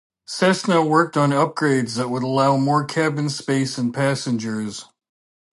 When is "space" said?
3.29-3.77